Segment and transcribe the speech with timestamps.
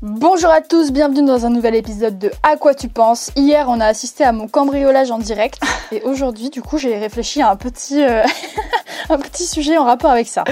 [0.00, 3.32] Bonjour à tous, bienvenue dans un nouvel épisode de À quoi tu penses?
[3.34, 7.42] Hier, on a assisté à mon cambriolage en direct et aujourd'hui, du coup, j'ai réfléchi
[7.42, 8.22] à un petit, euh,
[9.08, 10.44] un petit sujet en rapport avec ça.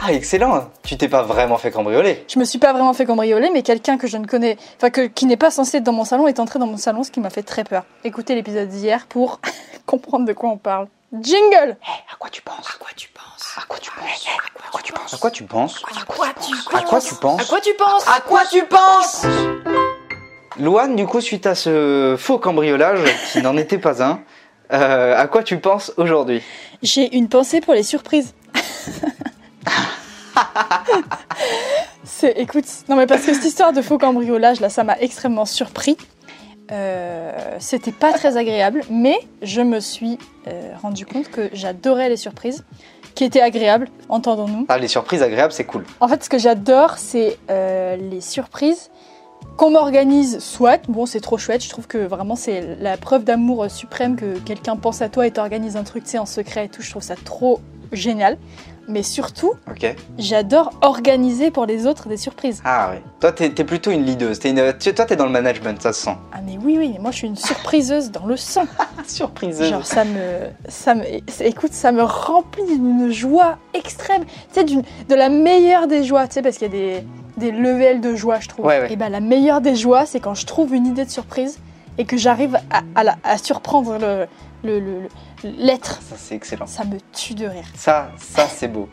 [0.00, 3.50] Ah, excellent Tu t'es pas vraiment fait cambrioler Je me suis pas vraiment fait cambrioler,
[3.52, 6.26] mais quelqu'un que je ne connais, enfin, qui n'est pas censé être dans mon salon
[6.26, 7.84] est entré dans mon salon, ce qui m'a fait très peur.
[8.02, 9.38] Écoutez l'épisode d'hier pour
[9.86, 10.88] comprendre de quoi on parle.
[11.12, 11.76] Jingle
[12.12, 14.26] À quoi tu penses À quoi tu penses À quoi tu penses
[14.62, 17.40] À quoi tu penses À quoi tu penses À quoi tu À quoi tu penses
[17.40, 19.26] À quoi tu penses À quoi tu penses
[20.58, 23.00] Louane, du coup, suite à ce faux cambriolage,
[23.32, 24.20] qui n'en était pas un,
[24.72, 26.42] euh, à quoi tu penses aujourd'hui
[26.82, 28.34] J'ai une pensée pour les surprises.
[32.04, 35.46] C'est, écoute, non mais parce que cette histoire de faux cambriolage, là, ça m'a extrêmement
[35.46, 35.96] surpris.
[36.72, 42.16] Euh, c'était pas très agréable, mais je me suis euh, rendu compte que j'adorais les
[42.16, 42.64] surprises,
[43.14, 44.66] qui étaient agréables, entendons-nous.
[44.68, 45.84] Ah, les surprises agréables, c'est cool.
[45.98, 48.90] En fait, ce que j'adore, c'est euh, les surprises
[49.56, 50.38] qu'on m'organise.
[50.38, 51.64] Soit, bon, c'est trop chouette.
[51.64, 55.32] Je trouve que vraiment, c'est la preuve d'amour suprême que quelqu'un pense à toi et
[55.32, 56.82] t'organise un truc, tu sais, en secret et tout.
[56.82, 57.60] Je trouve ça trop
[57.92, 58.38] génial.
[58.88, 59.52] Mais surtout,
[60.18, 62.60] j'adore organiser pour les autres des surprises.
[62.64, 62.98] Ah oui.
[63.20, 64.40] Toi, t'es t'es plutôt une leaduse.
[64.44, 66.16] Une- tu- Toi, t'es dans le management, ça se sent.
[66.32, 68.64] Ah mais oui, oui, moi je suis une surpriseuse dans le sang.
[69.06, 69.68] Surpriseuse.
[69.70, 71.04] Genre ça me, ça me,
[71.40, 74.24] écoute, ça me remplit d'une joie extrême.
[74.52, 77.52] Tu sais, de la meilleure des joies, tu sais, parce qu'il y a des, des
[77.52, 78.66] levels de joie, je trouve.
[78.66, 78.92] Ouais, ouais.
[78.92, 81.58] Et ben la meilleure des joies, c'est quand je trouve une idée de surprise
[81.98, 84.26] et que j'arrive à, à surprendre le,
[84.64, 85.08] le, le- le-
[85.42, 86.00] l'être.
[86.02, 86.66] Ça, c'est excellent.
[86.66, 87.64] Ça me tue de rire.
[87.74, 88.88] Ça, ça, c'est beau.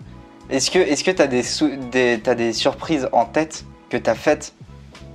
[0.49, 1.43] Est-ce que est-ce que t'as des,
[1.91, 4.53] des, t'as des surprises en tête que t'as faites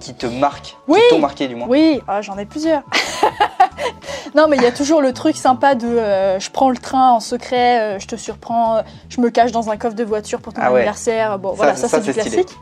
[0.01, 0.99] qui te marquent Oui.
[1.09, 2.83] Qui t'ont marqué, du moins Oui, ah, j'en ai plusieurs.
[4.35, 7.13] non, mais il y a toujours le truc sympa de euh, je prends le train
[7.13, 10.41] en secret, euh, je te surprends, euh, je me cache dans un coffre de voiture
[10.41, 10.81] pour ton Ah ouais.
[10.81, 11.39] anniversaire.
[11.39, 12.45] Bon, voilà, ça, ça, c'est du stylé.
[12.45, 12.59] classique.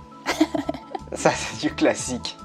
[1.12, 2.36] Ça, c'est du classique.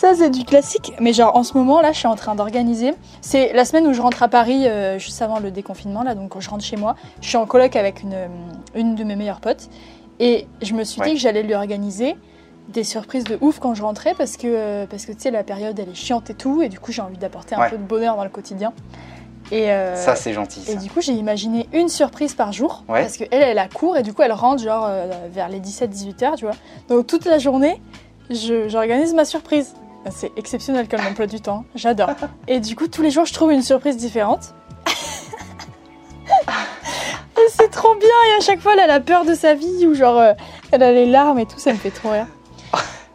[0.00, 0.94] Ça, c'est du classique.
[0.98, 2.94] Mais genre, en ce moment, là, je suis en train d'organiser.
[3.20, 6.40] C'est la semaine où je rentre à Paris, euh, juste avant le déconfinement, là, donc
[6.40, 6.96] je rentre chez moi.
[7.20, 8.26] Je suis en coloc avec une, euh,
[8.74, 9.68] une de mes meilleures potes.
[10.18, 11.08] Et je me suis Ouais.
[11.08, 12.16] dit que j'allais lui organiser
[12.68, 15.44] des surprises de ouf quand je rentrais parce que, euh, parce que tu sais, la
[15.44, 16.62] période, elle est chiante et tout.
[16.62, 17.68] Et du coup, j'ai envie d'apporter un Ouais.
[17.68, 18.72] peu de bonheur dans le quotidien.
[19.52, 20.62] Et, euh, Ça, c'est gentil.
[20.70, 22.84] et du coup, j'ai imaginé une surprise par jour.
[22.88, 23.02] Ouais.
[23.02, 24.88] Parce qu'elle, elle a cours et du coup, elle rentre genre
[25.30, 26.54] vers les 17-18 heures, tu vois.
[26.88, 27.82] Donc, toute la journée,
[28.30, 29.74] j'organise ma surprise.
[30.10, 31.64] C'est exceptionnel comme emploi du temps.
[31.74, 32.10] J'adore.
[32.48, 34.54] Et du coup, tous les jours, je trouve une surprise différente.
[37.36, 38.08] et c'est trop bien.
[38.30, 40.32] Et à chaque fois, elle a peur de sa vie ou genre, euh,
[40.72, 41.58] elle a les larmes et tout.
[41.58, 42.26] Ça me fait trop rire.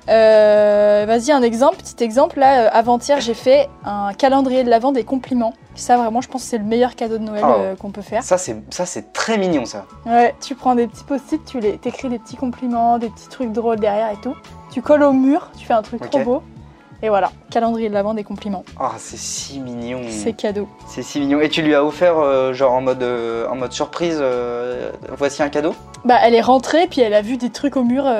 [0.07, 2.39] Euh, Vas-y, un exemple, petit exemple.
[2.39, 5.53] Là, euh, avant-hier, j'ai fait un calendrier de l'Avent des compliments.
[5.73, 7.55] Ça, vraiment, je pense que c'est le meilleur cadeau de Noël Oh.
[7.57, 8.21] euh, qu'on peut faire.
[8.21, 9.85] Ça, c'est très mignon, ça.
[10.05, 13.51] Ouais, tu prends des petits post-it, tu les, t'écris des petits compliments, des petits trucs
[13.51, 14.35] drôles derrière et tout.
[14.71, 16.43] Tu colles au mur, tu fais un truc trop beau.
[17.05, 18.63] Et voilà, calendrier de l'Avent des compliments.
[18.81, 20.01] Oh, c'est si mignon.
[20.09, 20.67] C'est cadeau.
[20.87, 21.39] C'est si mignon.
[21.39, 25.43] Et tu lui as offert, euh, genre en mode, euh, en mode surprise, euh, voici
[25.43, 25.75] un cadeau?
[26.03, 28.11] Bah, elle est rentrée, puis elle a vu des trucs au mur.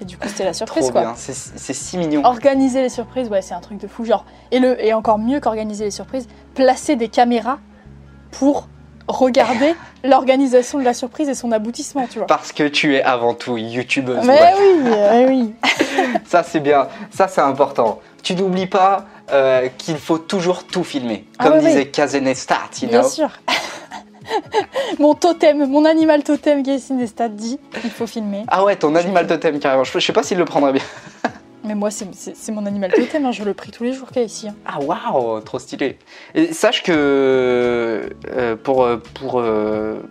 [0.00, 1.14] Et du coup, c'était la surprise, Trop quoi.
[1.16, 2.24] C'est c'est si mignon.
[2.24, 4.04] Organiser les surprises, ouais, c'est un truc de fou.
[4.04, 7.58] Genre, et, le, et encore mieux qu'organiser les surprises, placer des caméras
[8.30, 8.68] pour
[9.08, 12.28] regarder l'organisation de la surprise et son aboutissement, tu vois.
[12.28, 14.24] Parce que tu es avant tout youtubeuse.
[14.24, 15.26] Mais ouais.
[15.26, 15.54] oui, oui.
[16.24, 16.88] Ça, c'est bien.
[17.10, 18.00] Ça, c'est important.
[18.22, 21.26] Tu n'oublies pas euh, qu'il faut toujours tout filmer.
[21.38, 21.86] Ah Comme disait.
[21.86, 23.08] Kazenestat, Bien know.
[23.08, 23.28] sûr.
[24.98, 28.44] mon totem, mon animal totem Sinestat dit, il faut filmer.
[28.48, 29.84] Ah ouais, ton animal totem, carrément.
[29.84, 30.82] Je je sais pas s'il le prendrait bien.
[31.64, 34.48] Mais moi, c'est- mon animal totem, hein, je le prie tous les jours qu'il ici.
[34.48, 34.54] hein.
[34.66, 35.98] Ah waouh, trop stylé.
[36.34, 40.02] Et sache que euh, pour, euh, pour euh,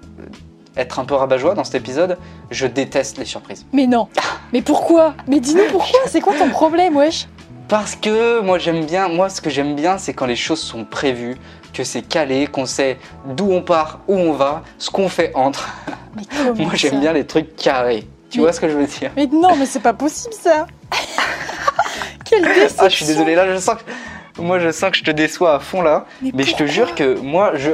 [0.81, 2.17] être un peu rabat-joie dans cet épisode,
[2.49, 3.65] je déteste les surprises.
[3.73, 4.07] Mais non.
[4.53, 5.13] Mais pourquoi?
[5.27, 7.27] Mais dis-nous pourquoi C'est quoi ton problème, wesh?
[7.67, 10.83] Parce que moi j'aime bien, moi ce que j'aime bien c'est quand les choses sont
[10.83, 11.37] prévues,
[11.73, 15.69] que c'est calé, qu'on sait d'où on part, où on va, ce qu'on fait entre.
[16.17, 18.05] Mais Moi j'aime bien les trucs carrés.
[18.29, 19.11] Tu Mais- vois ce que je veux dire?
[19.15, 20.65] Mais non, mais c'est pas possible ça
[22.25, 24.41] Quelle déception Ah je suis désolé, là je sens que...
[24.41, 26.05] Moi je sens que je te déçois à fond là.
[26.33, 27.71] Mais je te jure que moi, je.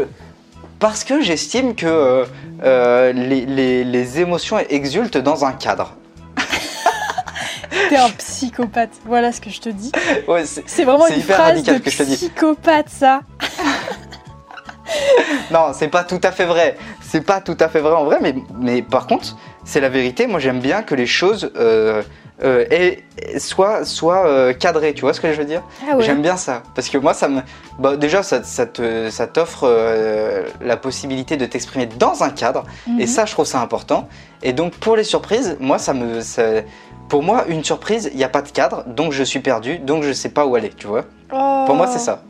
[0.80, 2.26] Parce que j'estime que euh,
[2.64, 5.96] euh, les, les- les émotions exultent dans un cadre.
[7.90, 9.92] T'es un psychopathe, voilà ce que je te dis.
[10.28, 12.16] Ouais, c'est- vraiment C'est une hyper phrase radical de que je te dis.
[12.16, 13.22] psychopathe ça.
[15.52, 16.78] non, c'est pas tout à fait vrai.
[17.02, 20.28] C'est pas tout à fait vrai en vrai, mais, mais par contre, c'est la vérité.
[20.28, 22.04] Moi, j'aime bien que les choses euh,
[22.44, 23.04] euh, aient-
[23.40, 24.94] soient, soient euh, cadrées.
[24.94, 26.04] Tu vois ce que je veux dire Ah ouais.
[26.04, 26.64] J'aime bien ça.
[26.76, 27.42] Parce que moi, ça me.
[27.80, 32.64] Bah, déjà, ça, ça te- ça t'offre euh, la possibilité de t'exprimer dans un cadre.
[32.88, 33.00] Mhm.
[33.02, 34.08] Et ça, je trouve ça important.
[34.44, 36.22] Et donc, pour les surprises, moi, ça me.
[36.22, 36.62] ça-
[37.10, 40.04] Pour moi, une surprise, il n'y a pas de cadre, donc je suis perdu, donc
[40.04, 41.06] je sais pas où aller, tu vois.
[41.30, 42.22] Pour moi, c'est ça.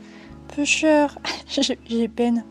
[0.54, 1.16] Peu cher.
[1.88, 2.44] J'ai peine.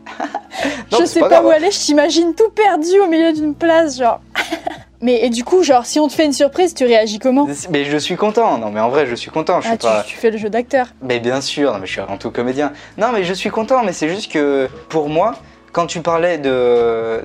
[0.92, 3.98] Non, je sais pas pas, où aller, je t'imagine tout perdu au milieu d'une place,
[3.98, 4.20] genre.
[5.00, 7.46] mais et du coup, genre, si on te fait une surprise, tu réagis comment?
[7.70, 8.58] Mais je suis content.
[8.58, 9.60] Non, mais en vrai, je suis content.
[9.60, 10.02] Je suis Ah, tu, pas.
[10.06, 10.88] tu fais le jeu d'acteur.
[11.02, 12.72] Mais bien sûr, non, mais je suis avant tout comédien.
[12.96, 15.34] Non, mais je suis content, mais c'est juste que pour moi,
[15.72, 17.22] quand tu parlais de.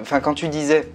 [0.00, 0.88] Enfin, quand tu disais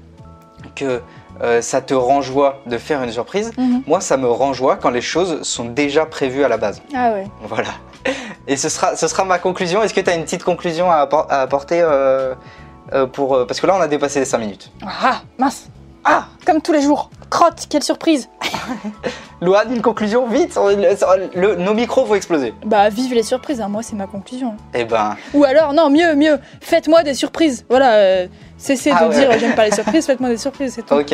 [0.76, 1.02] que
[1.42, 3.84] euh, ça te rend joie de faire une surprise, Mhm.
[3.88, 6.82] moi, ça me rend joie quand les choses sont déjà prévues à la base.
[6.96, 7.28] Ah ouais.
[7.44, 7.70] Voilà.
[8.48, 9.82] Et ce sera, ce sera ma conclusion.
[9.84, 12.34] Est-ce que tu as une petite conclusion à, appor- à apporter euh,
[12.94, 13.46] euh, pour.
[13.48, 14.72] parce que là, on a dépassé les 5 minutes.
[14.86, 15.70] Ah, mince.
[16.06, 17.10] Ah, comme tous les jours.
[17.30, 18.30] Crotte, quelle surprise.
[19.42, 22.54] Louane, une conclusion Vite on- le- le- Nos micros vont exploser.
[22.66, 24.56] Bah, vive les surprises, hein, moi, c'est ma conclusion.
[24.74, 25.16] Eh ben.
[25.34, 27.66] Ou alors, non, mieux, mieux, faites-moi des surprises.
[27.70, 29.16] Voilà, euh, cessez Ah de ouais.
[29.20, 30.96] dire j'aime pas les surprises, faites-moi des surprises, c'est tout.
[30.96, 31.14] Ok,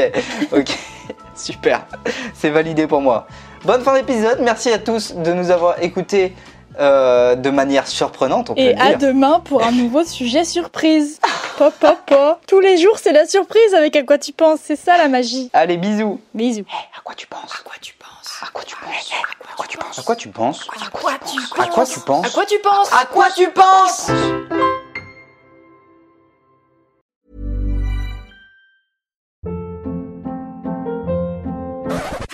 [0.54, 0.78] ok,
[1.36, 1.86] super,
[2.34, 3.28] c'est validé pour moi.
[3.66, 6.36] Bonne fin d'épisode, merci à tous de nous avoir écoutés
[6.80, 9.10] euh, de manière surprenante, on peut Et le à dire.
[9.10, 11.20] demain pour un nouveau sujet surprise.
[11.58, 12.40] Pop, pop, pop.
[12.48, 14.60] Tous les jours, c'est la surprise avec à quoi tu penses.
[14.64, 15.50] C'est ça la magie.
[15.54, 16.20] Allez, bisous.
[16.34, 16.66] Bisous.
[16.98, 19.12] À quoi tu penses À quoi tu penses À quoi tu penses
[19.48, 22.00] À quoi tu penses À quoi tu penses À quoi tu penses À quoi tu
[22.00, 24.12] penses À quoi tu penses À quoi tu penses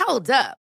[0.08, 0.61] Hold up.